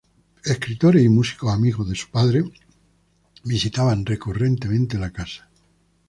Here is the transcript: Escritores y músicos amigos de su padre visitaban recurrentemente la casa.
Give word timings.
Escritores 0.45 1.03
y 1.03 1.09
músicos 1.09 1.53
amigos 1.53 1.87
de 1.87 1.93
su 1.95 2.09
padre 2.09 2.43
visitaban 3.43 4.03
recurrentemente 4.03 4.97
la 4.97 5.11
casa. 5.11 5.47